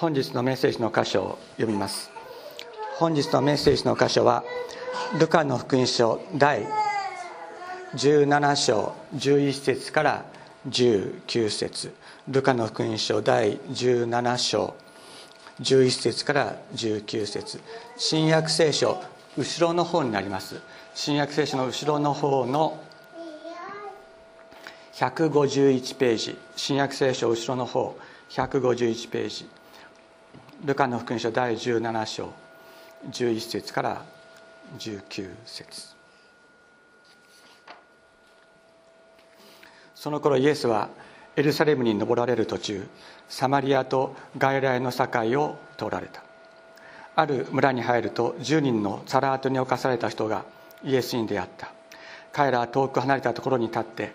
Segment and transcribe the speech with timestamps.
[0.00, 2.10] 本日のメッセージの箇所を読みます。
[2.96, 4.44] 本日のメッセージの箇所は
[5.18, 6.66] ルカの福音書第
[7.94, 10.24] 17章11節から
[10.70, 11.92] 19節。
[12.28, 14.74] ルカの福音書第17章
[15.60, 17.60] 11節から19節。
[17.98, 19.02] 新約聖書
[19.36, 20.62] 後ろの方になります。
[20.94, 22.82] 新約聖書の後ろの方の
[24.94, 26.38] 151ページ。
[26.56, 27.98] 新約聖書後ろの方
[28.30, 29.59] 151ページ。
[30.62, 32.28] ルカの福音書第17章
[33.10, 34.04] 11節から
[34.78, 35.96] 19節。
[39.94, 40.90] その頃イエスは
[41.34, 42.86] エルサレムに登られる途中
[43.26, 45.06] サマリアと外来の境
[45.40, 46.22] を通られた。
[47.16, 50.44] ある村に入ると10人のサラートに侵された人が
[50.84, 51.72] イエスに出会った。
[52.32, 54.12] 彼らは遠く離れたところに立って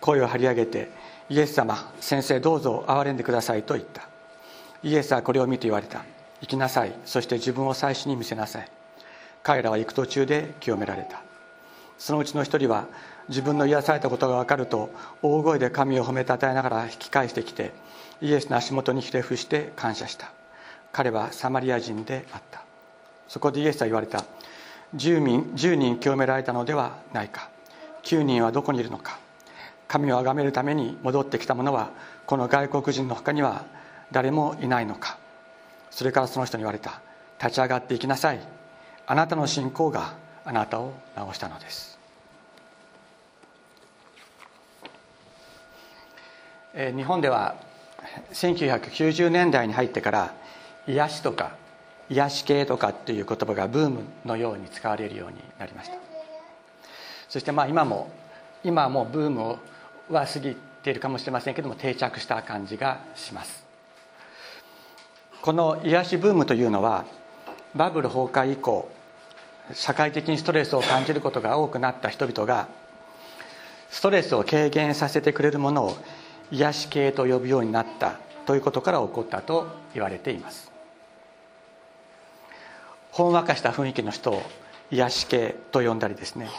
[0.00, 0.90] 声を張り上げて
[1.28, 4.07] イエス様先生どうぞ憐れんでくださいと言った。
[4.82, 6.04] イエスはこれを見て言われた。
[6.40, 6.92] 行きなさい。
[7.04, 8.68] そして自分を祭司に見せなさい。
[9.42, 11.22] 彼らは行く途中で清められた。
[11.98, 12.86] そのうちの一人は
[13.28, 17.72] 自分の癒されたことが分かると大声で神を褒めたたえながら引き返してきて
[18.22, 20.30] イエスの足元にひれ伏して感謝した。
[20.92, 22.62] 彼はサマリア人であった。
[23.26, 24.24] そこでイエスは言われた。
[24.94, 27.50] 10人 ,10 人清められたのではないか。
[28.04, 29.18] 9人はどこにいるのか。
[29.88, 31.90] 神を崇めるために戻ってきた者は
[32.26, 33.64] この外国人の他には
[34.12, 35.18] 誰もいないのか。
[35.90, 37.00] それからその人に言われた。
[37.40, 38.40] 立ち上がっていきなさい。
[39.06, 41.98] あなたの信仰があなたを治したのです。
[46.74, 47.56] 日本では
[48.32, 50.34] 1990年代に入ってから
[50.86, 51.52] 癒しとか
[52.08, 55.96] 癒し系とかっていう言葉がブームのように使われるようになりました。
[57.28, 58.10] そしてまあ今も
[58.64, 59.58] 今はもうブーム
[60.10, 63.67] は過ぎているかもしれませんけども定着した感じがします。
[65.48, 67.06] この癒しブームというのは
[67.74, 68.86] バブル崩壊以降
[69.72, 72.68] 社会的にストレスを感じることが多くなった人々が
[73.88, 75.96] ストレスを軽減させてくれるものを
[76.50, 80.70] 癒し系と呼ぶようになったということから起こったと言われています。
[83.12, 84.42] ほんわかした雰囲気の人を
[84.90, 86.50] 癒し系と呼んだりですね。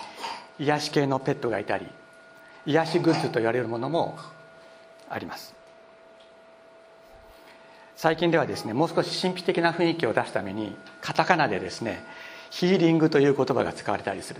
[0.58, 1.86] 癒し系のペットがいたり
[2.66, 4.18] 癒しグッズと言われるものも
[5.12, 5.59] あります。
[8.02, 12.02] 最近ではですねもう少し神秘的な雰囲気を出すためにカタカナでですね
[12.50, 14.40] ヒーリングという言葉が使われたりする。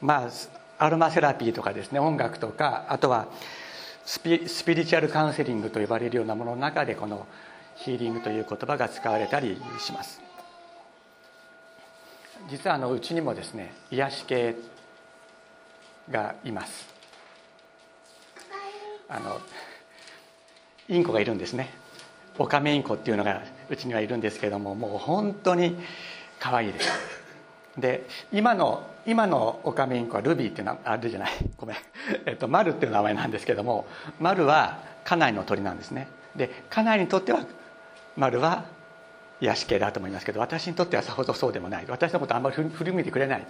[0.00, 0.30] まあ
[0.78, 3.26] アロマセラピーとかですね音楽とかあとは
[4.04, 7.26] スピスピリチュアルカウンセリングと呼ばれるようなものの中でこの
[7.74, 10.20] ヒーリングという言葉が使われたりします。
[12.48, 14.54] 実はあのうちにもですね癒し系
[16.12, 16.86] がいます。
[19.08, 19.40] あの
[20.88, 21.70] インコがいるんですね
[22.38, 25.76] オカメインコっていうのがうちにはいるんですけどももう本当に
[26.38, 26.90] 可愛いです。
[27.76, 31.30] で今の今のオカメインコはルビーっていうのはあるじゃない？
[31.56, 31.76] ごめん、
[32.26, 33.86] えっと、マルっていう名前なんですけども
[34.20, 36.08] マルは家内の鳥なんですね。
[36.36, 37.44] で家内にとっては
[38.16, 38.64] マルは
[39.40, 41.84] 癒し系だと思いますけど私にとってはさほどそうでもない。
[41.88, 43.46] 私のことあんまり振り向いてくれない。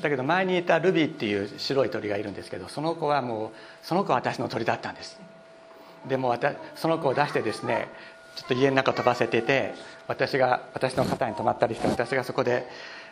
[0.00, 5.20] だけど前にいたルビーっていう白い鳥がいるんですけどその子はもうその子は私の鳥だったんです。
[6.08, 6.36] でも
[6.74, 7.88] その子を出してですね
[8.36, 9.74] ちょっと家の中飛ばせてて
[10.08, 12.66] 私が私の肩に泊まったりして私がそこで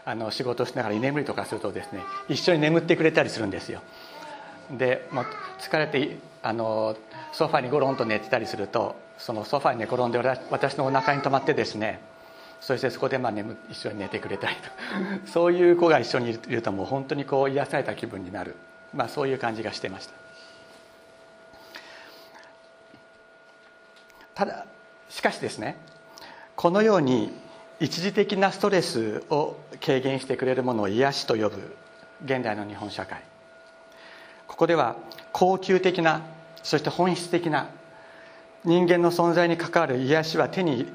[0.05, 3.81] あの仕事をしながら居眠りとかするとですね一緒に眠ってくれたりするんですよ。
[4.71, 5.27] でもう
[5.59, 6.97] 疲れてあの
[7.33, 10.19] ソファにゴロンと寝てたりするとそのソファに寝転んで
[10.51, 12.01] 私のお腹に泊まってですね
[12.61, 14.62] そしてそこでまあ眠一緒に寝てくれたりと。
[15.31, 18.55] そういう子が一緒にいるともう本当にこう癒された気分になる、
[18.95, 20.12] まあ、そういう感じがしてました。
[24.41, 24.65] ただ
[25.11, 25.77] しかしですね
[26.56, 27.31] このように
[27.78, 31.77] 一時的なストレスを軽減してくれるものを癒しと呼ぶ
[32.25, 33.21] 現代の日本社会。
[34.47, 34.97] ここでは
[35.34, 36.23] 恒久的な
[36.62, 37.69] そして本質的な
[38.65, 40.91] 人間の存在に関わる癒しは手に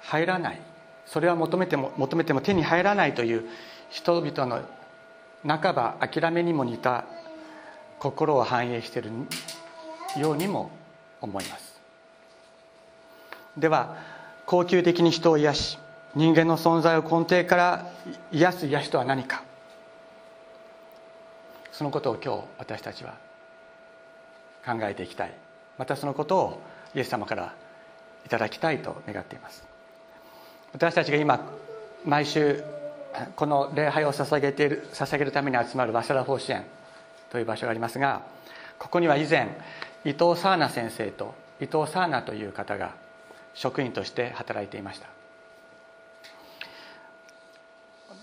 [0.00, 0.60] 入らない。
[1.04, 3.44] それは求めても求めても手に入らないという
[3.90, 4.62] 人々の
[5.46, 7.04] 半ば諦めにも似た
[7.98, 9.10] 心を反映している
[10.16, 10.70] ようにも
[11.20, 11.73] 思います。
[13.56, 13.96] では
[14.46, 15.78] 恒久的に人を癒し
[16.14, 17.90] 人間の存在を根底から
[18.30, 19.42] 癒す癒しとは何か。
[21.72, 23.14] そのことを今日私たちは
[24.64, 25.34] 考えていきたい。
[25.76, 26.62] またそのことを
[26.94, 27.52] イエス様から
[28.24, 29.64] いただきたいと願っています。
[30.72, 31.40] 私たちが今
[32.04, 32.62] 毎週
[33.36, 36.64] この礼拝を捧げている捧げるために集まる早稲田奉仕園
[37.30, 38.22] という場所がありますが
[38.78, 39.56] ここには以前
[40.04, 42.92] 伊藤サーナ先生と伊藤サーナという方が
[43.54, 45.08] 職員として働いていました。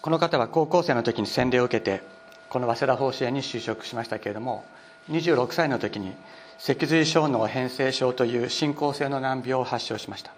[0.01, 2.01] この方は高校生の時に洗礼を受けて
[2.49, 4.65] この早稲田法師園に就職しましたけれども
[5.09, 6.13] 26歳の時に
[6.57, 10.31] 脊髄小脳変性症という進行性の難病を発症しました。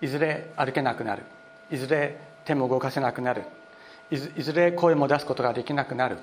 [0.00, 1.22] いずれ歩けなくなる。
[1.70, 3.44] いずれ手も動かせなくなる。
[4.10, 6.18] いずれ声も出すことができなくなる。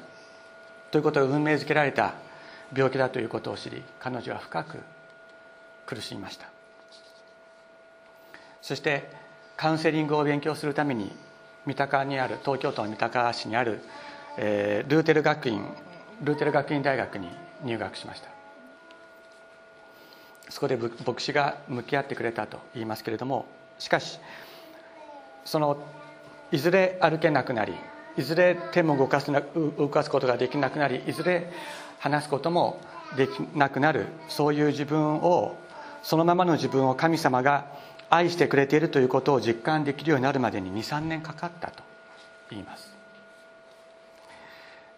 [0.91, 2.13] ということを運命づけられた
[2.75, 4.77] 病気だということを知り彼女は深く
[5.85, 6.60] 苦しみました。
[8.61, 9.09] そして
[9.57, 11.11] カウンセリングを勉強するために
[11.65, 13.81] 三鷹にある東京都の三鷹市にある、
[14.37, 15.63] えー、ルーテル学院
[16.23, 17.27] ルーテル学院大学に
[17.63, 18.29] 入学しました。
[20.51, 23.45] そこで牧師が向き合ってくれたと言いますけれども
[23.79, 24.19] しかし
[25.45, 25.81] その
[26.51, 27.73] いずれ歩けなくなり
[28.17, 31.51] いずれ手も動かすな動かすことができなくなりいずれ
[31.99, 32.81] 話すことも
[33.15, 35.55] できなくなるそういう自分を
[36.03, 37.65] そのままの自分を神様が
[38.11, 41.81] 愛してくれているということを実感できるようになるまでに23年かかったと
[42.49, 42.93] 言います。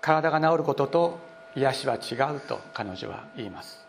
[0.01, 1.19] 体が治ることと
[1.56, 3.86] 癒しは違うと彼女は言います。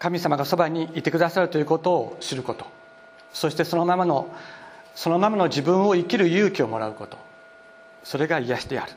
[0.00, 2.66] 神様がそばにいてくださるということを知ること。
[3.32, 4.34] そしてそのままの
[4.96, 7.16] そのままの自分を生きる勇気をもらうこと。
[8.02, 8.92] それが癒しである。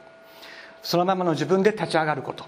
[0.81, 2.45] そのままの自分で立ち上がること。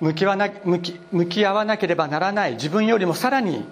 [0.00, 3.64] 向きはな向き向き合わなければならない自分よりもさらに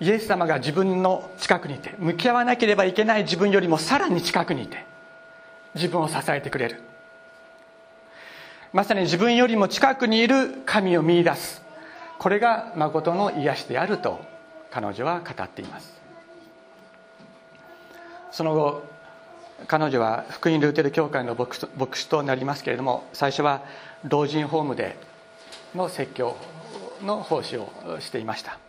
[0.00, 4.84] イエス様が自分の近くにいて向き合わなければいけない自分よりもさらに近くにいて
[5.74, 6.82] 自分を支えてくれる。
[8.72, 11.62] まさに自分よりも近くにいる神を見いだす。
[12.18, 14.20] これが誠の癒しであると
[14.70, 15.94] 彼女は語っています。
[18.32, 18.82] その後
[19.68, 23.62] 彼女は福音ルーテル教会の牧師となりますけれども最初は
[24.02, 24.96] 老人ホームで
[25.74, 26.36] の説教
[27.02, 27.70] の奉仕を
[28.00, 28.63] していました。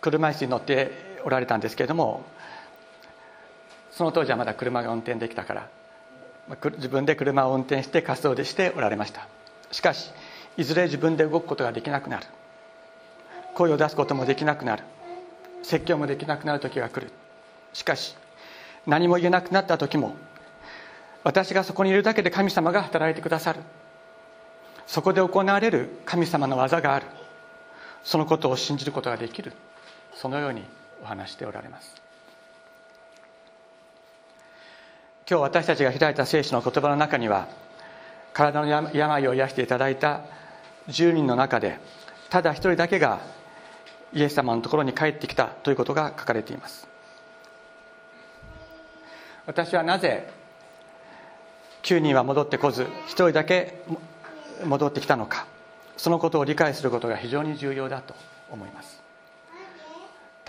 [0.00, 2.24] 車椅子に乗っておられたんですけれども
[3.90, 5.68] その当時はまだ車が運転できたから
[6.76, 9.28] 自分で車を運転して活動でしておられました。
[9.70, 10.10] しかし
[10.56, 12.26] いずれ自分で動くことができなくなる。
[13.54, 14.82] 声を出すこともできなくなる。
[15.62, 17.12] 説教もできなくなる時が来る。
[17.72, 18.16] しかし
[18.86, 20.16] 何も言えなくなった時も
[21.22, 23.60] 私がそこにいるだけで神様が働いてくださる。
[24.86, 27.06] そこで行われる神様の技がある。
[28.02, 29.52] そのことを信じることができる。
[30.20, 30.62] そのように
[31.02, 31.94] お話しておられます。
[35.26, 37.48] 今日私たちが開いた聖書の言葉の中には
[38.34, 40.20] 体の病を癒していただいた
[40.88, 41.78] 10人の中で
[42.28, 43.20] ただ一人だけが
[44.12, 46.86] イエス様のところに帰ってきたということが書かれています。
[49.46, 50.30] 私はなぜ
[51.82, 53.80] 9人は戻ってこず1人だけ
[54.66, 55.46] 戻ってきたのか
[55.96, 58.14] そのことを理解することが非常に重要だと
[58.50, 58.99] 思います。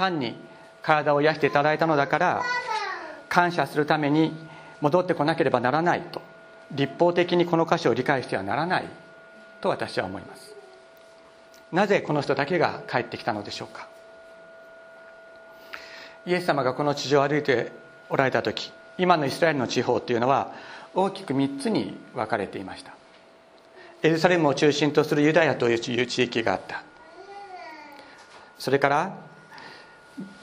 [0.02, 0.36] 単に
[0.82, 2.42] 体を癒していただいたのだから
[3.30, 4.34] 感謝するために
[4.82, 6.22] 戻ってこなければならないと。
[6.72, 8.86] 立法的にこの箇所を理解してはならない。
[9.62, 10.56] と私は思います。
[11.72, 13.88] なぜこの人だけが帰ってきたのでしょうか。
[16.26, 17.72] イエス様がこの地上を歩いて
[18.10, 20.52] おられた時今のイスラエルの地方っていうのは
[20.94, 22.94] 大きく3つに分かれていました。
[24.02, 26.84] エルサレムを中心とするユダヤという地域があった。
[28.58, 29.31] それから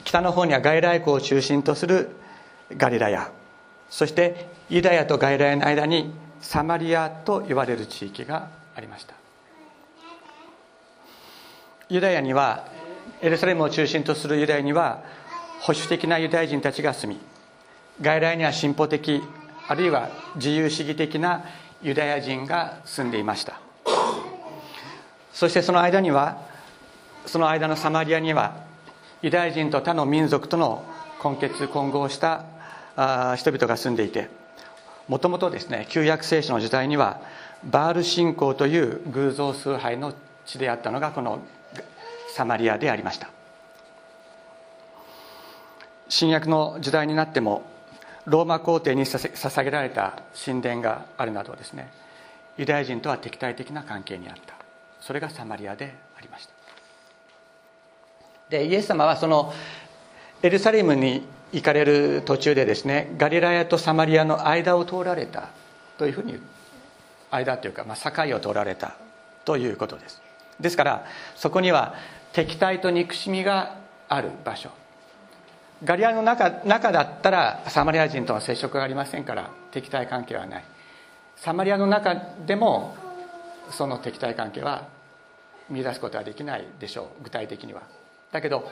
[0.03, 2.09] 北の方には外来湖を中心とする
[2.77, 3.31] ガリラヤ
[3.89, 9.15] そしてユダヤと外来の間にサマリアと言われる地域がありました。
[11.89, 12.67] ユダヤには
[13.21, 15.03] エルサレムを中心とするユダヤには
[15.61, 17.19] 保守的なユダヤ人たちが住み
[17.99, 19.23] 外来には進歩的
[19.67, 21.43] あるいは自由主義的な
[21.81, 23.59] ユダヤ人が住んでいました。
[25.33, 26.41] そしてその間には
[27.25, 28.68] その間のサマリアには
[29.21, 30.83] ユダヤ人と他の民族との
[31.19, 32.45] 混血混合した
[33.35, 34.29] 人々が住んでいて
[35.07, 37.19] もともとですね旧約聖書の時代には
[37.63, 40.13] バール信仰という偶像崇拝の
[40.45, 41.41] 地であったのがこの
[42.33, 43.29] サマリアでありました。
[46.07, 47.63] 新約の時代になっても
[48.25, 51.91] ローマ皇帝に捧げられた神殿があるなどですね
[52.57, 54.55] ユダヤ人とは敵対的な関係にあった。
[55.01, 56.58] それがサマリアでありました。
[58.49, 59.53] でイエス様はその
[60.41, 65.49] エルサレムに行かれる途中でですねガリラヤとサマリアの間を通られた
[65.97, 66.39] というふうに
[67.31, 68.95] 間というか、まあ、境を通られた
[69.45, 70.21] ということです。
[70.59, 71.95] ですからそこには
[72.33, 73.77] 敵対と憎しみが
[74.07, 74.69] ある場所。
[75.83, 80.63] ガリアの中中だったらサマリア人との接触がありませんから敵対関係はない。
[81.35, 82.15] サマリアの中
[82.45, 82.95] でも
[83.71, 84.87] その敵対関係は
[85.69, 87.23] 見出すことはできないでしょう。
[87.23, 87.98] 具体的には。
[88.31, 88.69] だけど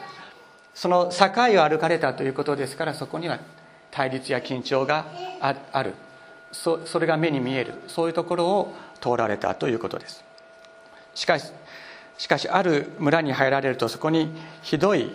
[0.74, 1.26] その境
[1.60, 3.40] を歩かれたということですからそこには
[3.92, 5.06] 対立や緊張が
[5.42, 5.94] ある。
[6.52, 7.74] そそれが目に見える。
[7.88, 10.24] そういうところを通られたということです。
[11.16, 11.52] しかし
[12.18, 15.12] しかしある村に入られるとそこにひどい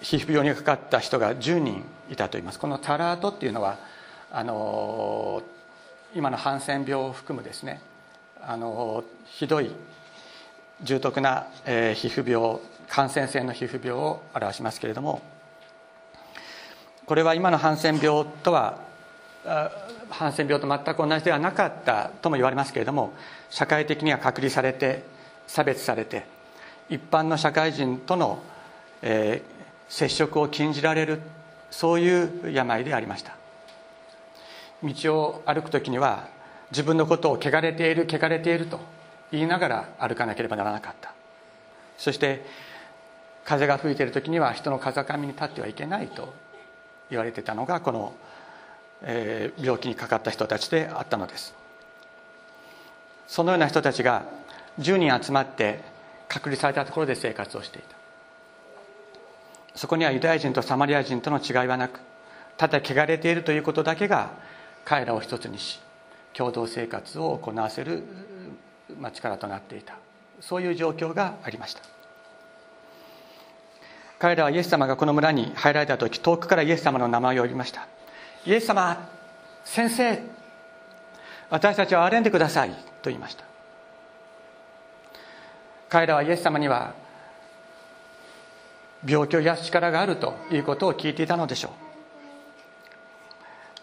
[0.00, 2.58] 皮膚病にかかった人が10人いたといいます。
[2.58, 3.78] このタラートっていうのは
[4.32, 5.42] あの
[6.14, 7.80] 今のハンセン病を含むですね
[8.40, 9.70] あのひどい
[10.82, 12.58] 重篤な、えー、皮膚病
[12.90, 15.22] 感染性の皮膚病を表しますけれども
[17.06, 18.78] これは今のハンセン病とは
[20.10, 23.12] ハンセン病と全く同じではなかったとも言われますけれども
[23.48, 25.04] 社会的には隔離されて
[25.46, 26.24] 差別されて
[26.88, 28.42] 一般の社会人との、
[29.02, 31.20] えー、接触を禁じられる
[31.70, 33.36] そういう病でありました。
[34.82, 36.26] 道を歩く時には
[36.72, 38.80] 自分のことを汚れている汚れていると
[39.30, 41.12] 言いながら歩かなければならなかった。
[41.96, 42.44] そして
[43.44, 46.32] 風が吹いている時には人の風上に立ってはいけないと
[47.10, 48.14] 言われてたのがこの、
[49.02, 51.54] えー、病気にかかった人たちであったのです。
[53.26, 54.24] そのような人たちが
[54.78, 55.80] 10人集まって
[56.28, 57.96] 隔離されたところで生活をしていた。
[59.74, 62.00] そこにはユダヤ人とサマリア人との違いはなく
[62.56, 64.30] ただ汚れているということだけが
[64.84, 65.80] 彼らを一つにし
[66.34, 68.02] 共同生活を行わせる
[69.12, 69.96] 力となっていた。
[70.40, 71.99] そういう状況がありました。
[74.20, 77.88] 彼らはイエス様がこの村に入られた時遠くからイエス様の名前を呼びました。
[78.44, 79.08] イエス様
[79.64, 80.22] 先生
[81.48, 83.44] 私たちを憐れんでくださいと言いました。
[85.88, 86.92] 彼らはイエス様には
[89.06, 91.72] 病気を癒す力があるということを聞いていたのでしょう。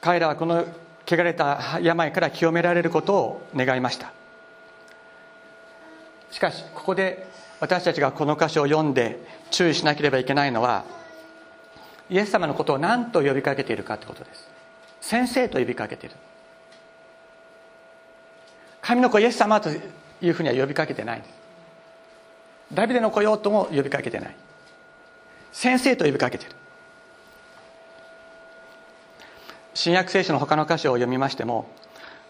[0.01, 0.65] 彼らはこの
[1.07, 4.13] 汚れた病から清められることを願いました。
[6.29, 7.25] しかしここで
[7.59, 9.19] 私たちがこの箇所を読んで
[9.51, 10.85] 注意しなければいけないのは
[12.09, 14.49] イエス様のことを何と呼びかけているかということです。
[15.01, 16.15] 先生と呼びかけている。
[18.81, 21.33] 神の子イエス様というふうには呼びかけてないんです。
[22.73, 24.35] ダビデの子よとも呼びかけてない。
[25.51, 26.55] 先生と呼びかけている。
[29.73, 31.69] 新約聖書の他の箇所を読みましても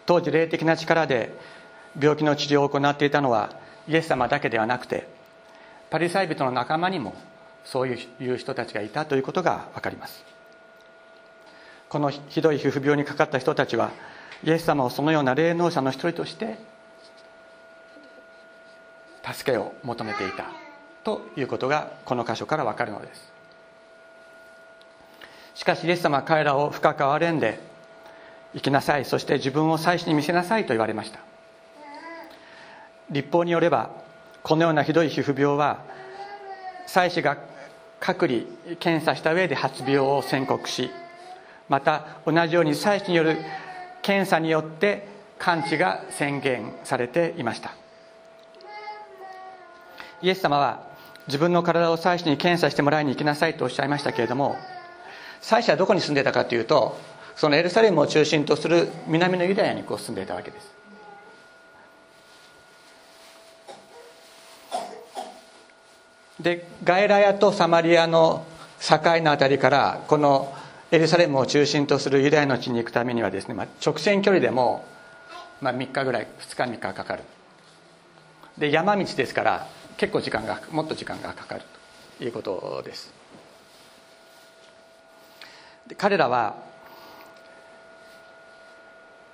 [0.04, 1.32] 当時霊的な力で
[1.98, 3.50] 病気の治療を行っていたのは
[3.88, 5.08] イエス様だけではなくて
[5.90, 7.14] パリサイ人の仲間にも
[7.64, 10.24] そういう人たちがいたということが分かります。
[11.88, 13.90] このひどい皮膚病にかかった人たちは
[14.44, 16.58] イエス様をそのような霊能者の一人として
[19.24, 20.46] 助けを求めていた
[21.04, 23.32] ということがこの箇所から分かるのです。
[25.54, 27.58] しかしイエス様は彼らを深く憐れんで
[28.54, 31.20] 生きなさいそして自分を祭司に見せなさいと言われました。
[33.10, 33.90] 立法によれば
[34.48, 35.84] このようなひどい皮膚病は
[36.86, 37.36] 祭司が
[38.00, 38.40] 隔離
[38.80, 40.88] 検査した上で発病を宣告し
[41.68, 43.36] また同じように祭司による
[44.00, 45.06] 検査によって
[45.38, 47.74] 完治が宣言されていました。
[50.22, 50.82] イエス様は
[51.26, 54.56] 自分の体を祭司に検査してもらいに行きなさいとおっしゃいましたけれども
[55.42, 56.98] 祭司はどこに住んでたかというと
[57.36, 60.87] そのエルサレムを中心とする南のユダヤにこう住んでいたわけです。
[66.40, 68.46] でガエラヤとサマリアの
[68.80, 70.54] 境の辺りからこの
[70.90, 74.86] エルサレムを中心とするユダヤの地に行くためにはですね、まあ、直線距離でも、
[75.60, 77.24] まあ、3日ぐらい2日3日かかる。
[78.56, 81.62] で山道ですから結構時間がもっと時間がかかる
[82.18, 83.12] ということです。
[85.88, 86.56] で彼らは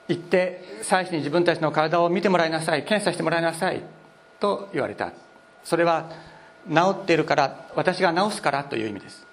[0.08, 3.82] 行って祭司に自分たちの体を見てもらいなさい検査してもらいなさい
[4.40, 5.12] と言われた。
[5.64, 6.11] それは
[6.68, 9.26] 治ってるから私が治すからという意味です。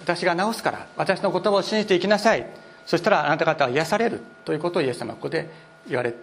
[0.00, 2.46] 私が治すから私の言葉を信じていきなさい。
[2.86, 5.50] そしたらあなた方は癒されるということをイエス様はここで
[5.86, 6.14] 言われ、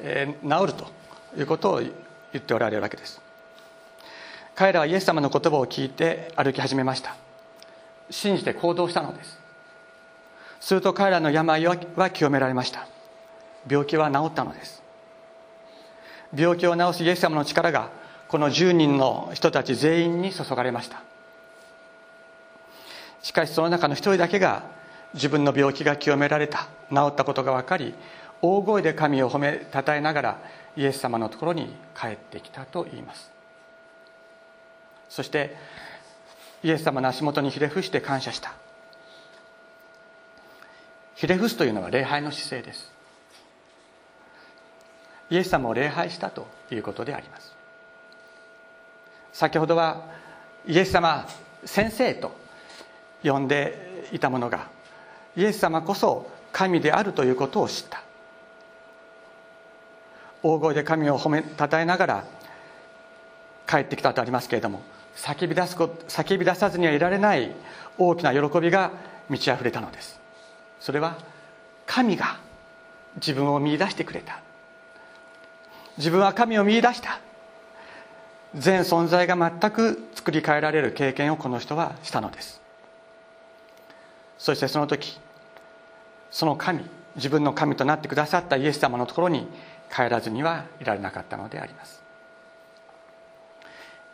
[0.00, 0.90] えー、治ると
[1.38, 1.92] いうことを言
[2.36, 3.20] っておられるわけです。
[4.54, 7.16] 彼らはイエス様の言葉を聞いて歩き始めました。
[8.10, 9.38] 信じて行動したのです。
[10.60, 12.86] すると彼らの病は清められました。
[13.68, 14.82] 病気は治ったのです。
[16.34, 17.90] 病気を治すイエス様の力が
[18.34, 21.04] この10人の人たち全員に注がれました。
[23.22, 24.64] しかしその中の一人だけが
[25.14, 27.94] 自分の病気が清められた治ったことが分かり
[28.42, 30.38] 大声で神を褒めたたえながら
[30.76, 33.30] イエス様のところに帰ってきたと言います。
[35.08, 35.56] そして
[36.64, 38.52] イエス様の足元にひれ伏して感謝した。
[41.14, 42.90] ひれ伏すというのは礼拝の姿勢です。
[45.30, 47.53] イエス様を礼拝したということであります。
[49.34, 50.04] 先ほどは
[50.64, 51.26] イエス様
[51.64, 52.32] 先生と
[53.24, 54.68] 呼んでいたものが
[55.36, 58.02] イエス様こそ神であるということを知った。
[60.44, 62.24] 大声で神を褒めたたえながら
[63.66, 64.82] 帰ってきたとありますけれども
[65.16, 67.50] 叫び出す叫び出さずにはいられない
[67.98, 68.92] 大きな喜びが
[69.28, 70.20] 満ち溢れたのです。
[70.78, 71.16] それは
[71.86, 72.38] 神が
[73.16, 74.40] 自分を見いだしてくれた。
[75.98, 77.18] 自分は神を見いだした。
[78.54, 82.60] 全存在が全く作り変えられる経験をこの人はしたのです。
[84.38, 85.18] そしてその時
[86.30, 86.84] その神
[87.16, 89.46] 自分の神となってくださったイエス様のところに
[89.94, 92.02] 帰らずにはいられなかったのであります。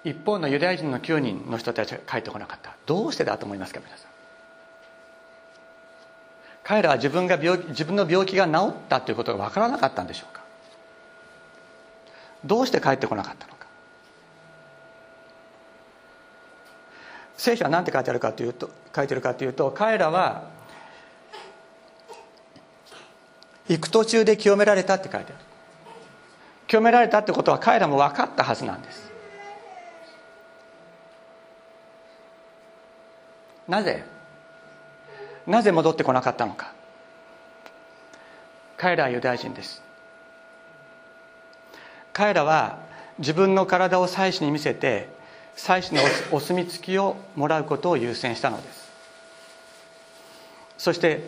[0.05, 2.75] 一方のユダヤ人の9人の人たちが帰ってこなかった。
[2.87, 4.11] どうしてだと思いますか皆さん。
[6.63, 10.43] 彼らは自分が病自分の病気が治ったということが分からなかったんでしょうか。
[12.45, 13.67] どうして帰ってこなかったのか
[17.41, 20.43] 聖書は何て書いてあるかというと書いてるかというと彼らは
[23.67, 25.45] 行く途中で清められたって書いてある。
[26.67, 29.11] 清められたってことは彼らも分かったはずなんです。
[33.67, 34.05] なぜ？
[35.47, 36.75] なぜ戻ってこなかったのか。
[38.77, 39.83] 彼らはユダヤ人です。
[42.13, 42.81] 彼らは
[43.19, 45.09] 自分の体を祭司に見せて
[45.57, 48.91] 祭司のお墨付きをもらうことを優先したのです。
[50.79, 51.23] そして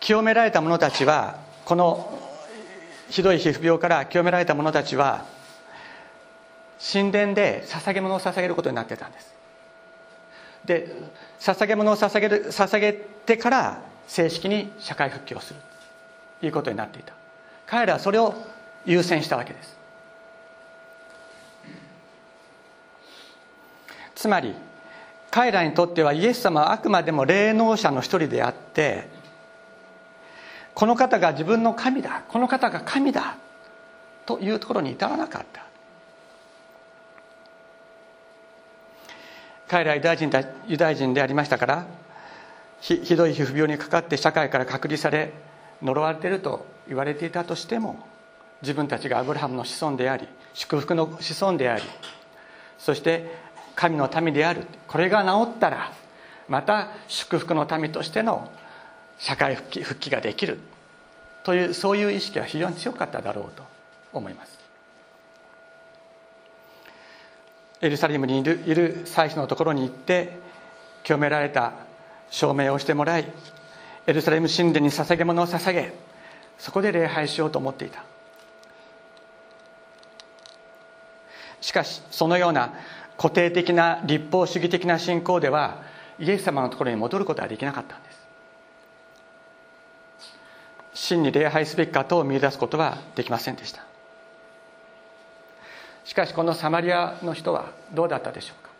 [0.00, 2.18] 清められた者たちはこの
[3.08, 5.24] ひどい皮膚病から清められた者たちは
[6.92, 9.34] 神殿で捧げ物を捧げることになってたんです。
[10.64, 10.88] で
[11.40, 15.60] 捧げ物を捧げる捧げてから正式に社会復帰をする
[16.40, 17.14] ということになっていた。
[17.66, 18.34] 彼らはそれを
[18.84, 19.76] 優先したわけです。
[24.16, 24.54] つまり
[25.30, 29.08] 彼らにとってはイエス様はあくまでも霊能者の一人であって
[30.74, 33.36] この方が自分の神だこの方が神だ
[34.24, 35.64] というところに至らなかった。
[39.68, 40.30] 彼らユダヤ人
[40.66, 41.86] ユダヤ人でありましたから
[42.80, 45.32] ひひどい皮膚病にかかって社会から隔離され
[45.82, 47.98] 呪われていると言われていたとしても
[48.62, 51.82] 自分たちがアブラハムの子孫であり祝福の子孫であり
[52.78, 53.45] そして
[53.76, 54.66] 神の民である。
[54.88, 55.92] これが治ったら
[56.48, 58.50] また祝福の民としての
[59.18, 60.58] 社会復帰復帰ができる。
[61.44, 63.62] というそういう意識は非常に強かっただろうと
[64.12, 64.58] 思います。
[67.80, 70.38] エルサレムにいるいる祭司のところに行って
[71.04, 71.72] 清められた
[72.30, 73.30] 証明をしてもらい
[74.06, 75.92] エルサレム神殿に捧げ物を捧げ
[76.58, 78.02] そこで礼拝しようと思っていた。
[81.60, 82.72] しかしそのような
[83.16, 85.82] 固定的な立法主義的な信仰では
[86.18, 88.26] イエス様のところに戻ることはできなかったんです。
[90.94, 93.84] 真に礼拝すべき方を見出すことはできませんでした。
[96.04, 98.70] しかしこのサマリアの人はどうだったでしょうか。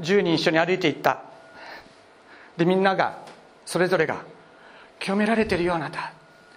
[0.00, 1.20] 10人一緒に歩いていった。
[2.56, 3.18] でみんなが
[3.66, 4.22] それぞれが
[4.98, 6.12] 清められてるよあなた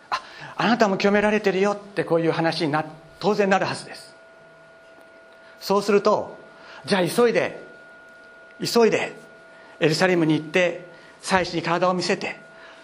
[0.10, 0.22] あ
[0.58, 2.86] あなたも清められてるよってこういう話にな
[3.20, 4.15] 当然なるはずです。
[5.66, 6.38] そうすると
[6.86, 7.60] じゃあ急いで
[8.64, 9.16] 急いで
[9.80, 10.86] エルサレムに行って
[11.22, 12.36] 祭司に体を見せて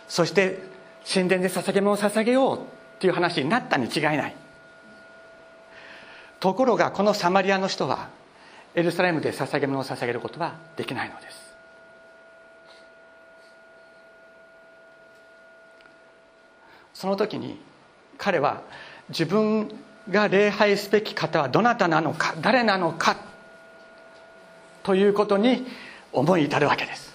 [0.07, 0.63] そして
[1.07, 2.61] 神殿で捧げ物を捧げようっ
[2.97, 4.35] ていう話になったに違いない。
[6.39, 8.09] ところがこのサマリアの人は
[8.73, 11.55] エルサレムで捧げ物を捧げることはできないのです。
[16.95, 17.61] その時に
[18.17, 18.63] 彼は
[19.09, 19.71] 自分
[20.09, 23.17] が礼拝すべき方はどなたなのか誰なのか
[24.83, 25.65] ということに
[26.11, 27.11] 思い至るわけです。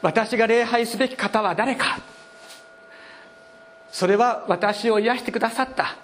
[0.00, 2.00] 私が礼拝すべき方は誰か。
[3.92, 5.96] それは私を癒してくださった。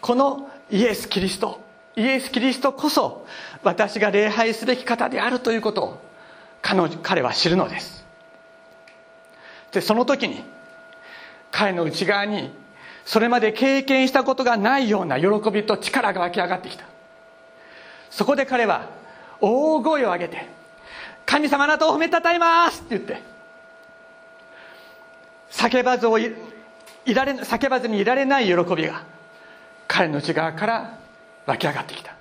[0.00, 1.60] このイエス・キリスト。
[1.96, 3.26] イエス・キリストこそ
[3.64, 6.02] 私が礼拝すべき方であるということを
[6.62, 8.04] 彼彼は知るのです。
[9.72, 10.44] でその時に
[11.50, 12.52] 彼の内側に
[13.10, 16.84] それまで経験したことがないような喜びと力が湧き上がってきた
[18.08, 18.88] そこで彼は
[19.40, 20.46] 大声を上げて
[21.26, 23.20] 「神様なたを褒めたたえます!」って言って
[25.50, 26.32] 叫ばずをい
[27.12, 29.02] られ叫ばずにいられない喜びが
[29.88, 30.94] 彼の内側から
[31.46, 32.14] 湧き上がってきた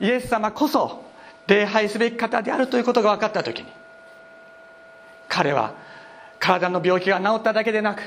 [0.00, 1.04] イエス様こそ
[1.46, 3.68] 礼拝すべき方であるということが分かった時に
[5.28, 5.74] 彼は
[6.40, 8.02] 体の病気が治っただけでなく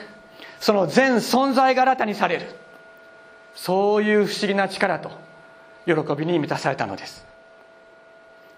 [0.60, 2.48] その全存在が新たにされる。
[3.56, 5.10] そういう不思議な力と
[5.86, 7.26] 喜びに満たされたのです。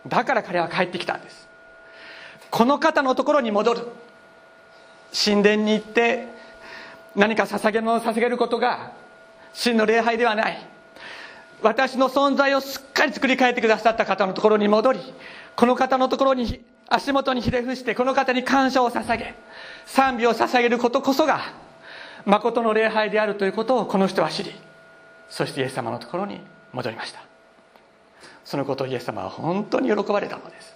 [0.07, 1.47] だから彼は帰ってきたんです。
[2.49, 3.87] この方のところに戻る。
[5.13, 6.27] 神殿に行って
[7.15, 8.91] 何か捧げ物を捧げることが
[9.53, 10.69] 真の礼拝ではない。
[11.61, 14.99] 私の存在をすっかり作り変えてくださった方のところに戻り
[15.55, 19.35] この方のところに足元にひれ伏してこの方に感謝を捧げ
[19.85, 21.53] 賛美を捧げることこそが
[22.25, 24.53] 誠の礼拝であるということをこの人は知り
[25.29, 26.41] そしてイエス様のところに
[26.73, 27.21] 戻りました。
[28.43, 30.75] そのことをイエス様は本当に喜ばれたのです。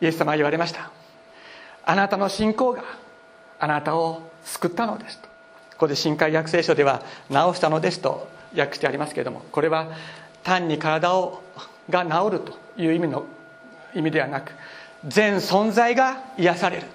[0.00, 0.90] イエス様は言われました。
[1.84, 2.82] あなたの信仰が
[3.60, 5.28] あなたを救ったのですと。
[5.72, 9.88] ここで新海訳聖書では治したのですと訳してありますけれどもこれは
[10.42, 11.42] 単に体を
[11.90, 13.26] が治るという意味の
[13.94, 14.52] 意味ではなく
[15.06, 16.86] 全存在が癒される。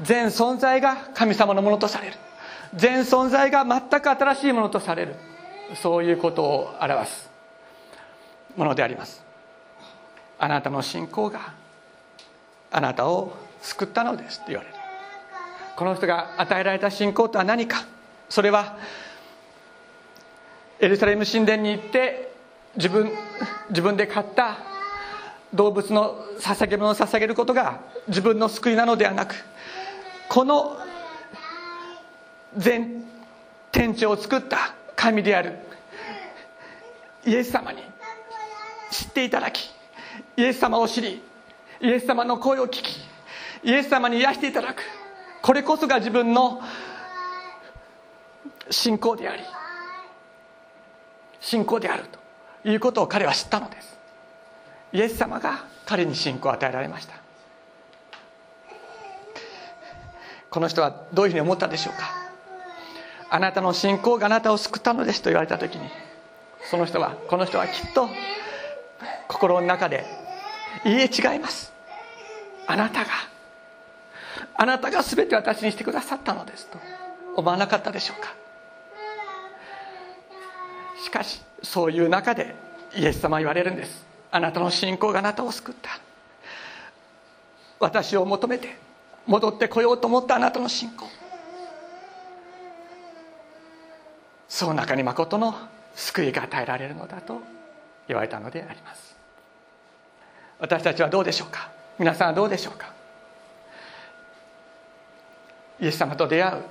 [0.00, 2.14] 全存在が神様のものとされる。
[2.74, 5.14] 全存在が全く新しいものとされる。
[5.74, 7.30] そういうことを表す
[8.56, 9.22] ものであります。
[10.38, 11.52] あなたの信仰が
[12.70, 14.74] あなたを救ったのですと言われる。
[15.76, 17.84] この人が与えられた信仰とは何か。
[18.28, 18.76] それは
[20.80, 22.32] エルサレム神殿に行って
[22.76, 23.10] 自分
[23.70, 24.58] 自分で買った
[25.52, 29.34] 動物の捧げ物を捧げることが自分の救いなのではなく
[30.28, 30.76] この
[32.56, 33.04] 全
[33.72, 35.58] 天地を作った神である
[37.24, 37.82] イエス様に
[38.90, 39.70] 知っていただき
[40.36, 41.22] イエス様を知り
[41.80, 43.00] イエス様の声を聞き
[43.62, 44.82] イエス様に癒していただく
[45.42, 46.60] これこそが自分の
[48.70, 49.42] 信仰であり
[51.40, 52.04] 信仰である
[52.62, 53.98] ということを彼は知ったのです。
[54.92, 57.14] イエス様が彼に信仰を与えられました。
[60.50, 62.14] この人はどういうふうに思ったでしょうか？
[63.30, 65.90] あなたの信仰があなたを救ったのですと言われた時に
[66.70, 68.08] その人はこの人はきっと
[69.28, 70.06] 心の中で
[70.84, 71.72] 「いいえ違います。
[72.66, 73.10] あなたが
[74.56, 76.78] あなたが全て私にしてくださったのです」と
[77.36, 78.34] 思わなかったでしょうか？
[81.04, 82.54] しかしそういう中で
[82.94, 84.06] イエス様は言われるんです。
[84.30, 85.90] あなたの信仰があなたを救った。
[87.78, 88.76] 私を求めて
[89.28, 91.06] 戻ってこようと思ったあなたの信仰。
[94.48, 95.54] その中に誠の
[95.94, 97.42] 救いが与えられるのだと
[98.08, 99.14] 言われたのであります。
[100.58, 101.70] 私たちはどうでしょうか？
[101.98, 102.92] 皆さんはどうでしょうか？
[105.78, 106.62] イエス様と出会う。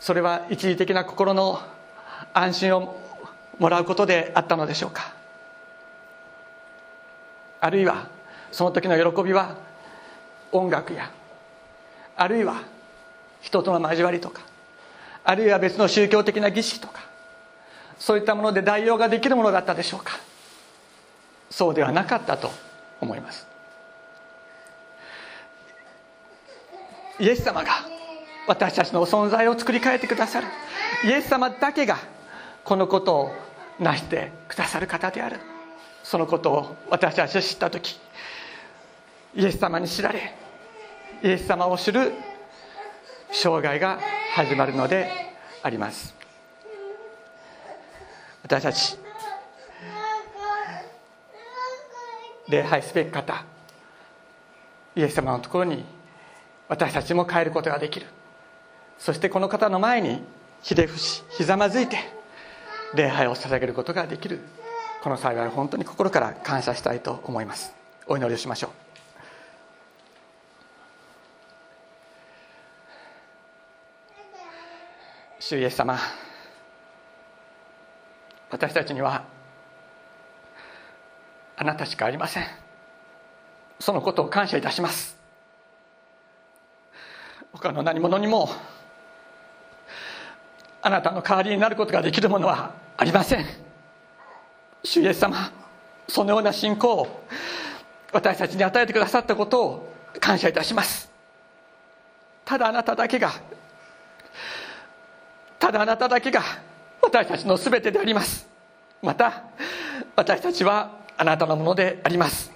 [0.00, 1.60] それは一時的な心の
[2.32, 2.96] 安心を
[3.58, 5.12] もらうことであったのでしょうか？
[7.60, 8.08] あるいは
[8.50, 9.56] その時の喜びは
[10.56, 11.10] 音楽や
[12.16, 12.62] あるいは
[13.40, 14.42] 人との交わりとか
[15.24, 17.00] あるいは別の宗教的な儀式とか
[17.98, 20.18] そういったもので代用ができるものだったでしょうか。
[21.50, 22.50] そうではなかったと
[23.00, 23.46] 思います。
[27.18, 27.70] イエス様が
[28.46, 30.46] 私たちの存在を作り変えてくださる。
[31.04, 31.96] イエス様だけが
[32.64, 33.32] このことを
[33.80, 35.40] 成してくださる方である。
[36.02, 37.98] そのことを私たちは知った時
[39.34, 40.34] イエス様に知られ
[41.22, 42.12] イエス様を知る
[43.30, 43.98] 生涯が
[44.34, 45.10] 始まるので
[45.62, 46.14] あります。
[48.42, 48.96] 私たち
[52.48, 53.44] 礼拝すべき方
[54.94, 55.84] イエス様のところに
[56.68, 58.06] 私たちも帰ることができる。
[58.98, 60.22] そしてこの方の前に
[60.62, 61.98] ひれ伏しひざまずいて
[62.94, 64.40] 礼拝を捧げることができる。
[65.02, 67.74] この幸いを本当に心から感謝したいと思います。
[68.06, 68.85] お祈りをしましょう。
[75.48, 75.96] 主イエス様。
[78.50, 79.22] 私たちには
[81.56, 82.44] あなたしかありません。
[83.78, 85.16] そのことを感謝いたします。
[87.52, 88.48] 他の何者にも
[90.82, 93.46] あなたの代わりになることができるものはありません。
[94.82, 95.52] 主イエス様
[96.08, 97.24] そのような信仰を
[98.12, 101.08] 私たちに与えてくださったことを感謝いたします。
[102.44, 103.30] ただあなただけが
[105.58, 106.42] ただあなただけが
[107.02, 108.48] 私たちの全てであります。
[109.02, 109.44] また
[110.14, 112.52] 私たちはあなたのものであります。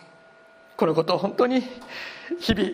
[0.76, 1.62] このことを本当に
[2.40, 2.70] 日々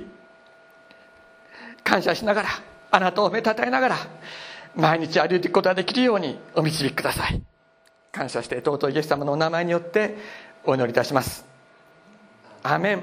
[1.83, 2.49] 感謝しながら
[2.91, 3.97] あなたをめたたえながら
[4.75, 7.43] 毎日歩いていくことができるようにお導きください。
[8.12, 10.17] 感謝して尊いイエス様のお名前によって
[10.65, 11.45] お祈りいたします。
[12.62, 13.03] アメン。